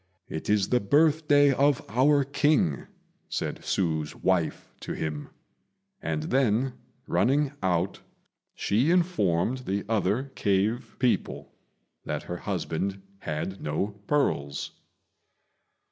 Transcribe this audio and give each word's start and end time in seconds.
"It 0.27 0.49
is 0.49 0.69
the 0.69 0.79
birthday 0.79 1.51
of 1.53 1.85
our 1.87 2.23
King," 2.23 2.87
said 3.29 3.57
Hsü's 3.57 4.15
wife 4.15 4.73
to 4.79 4.93
him; 4.93 5.29
and 6.01 6.23
then, 6.23 6.73
running 7.05 7.51
out, 7.61 7.99
she 8.55 8.89
informed 8.89 9.59
the 9.59 9.85
other 9.87 10.31
cave 10.33 10.95
people 10.97 11.53
that 12.03 12.23
her 12.23 12.37
husband 12.37 12.99
had 13.19 13.61
no 13.61 13.89
pearls. 14.07 14.71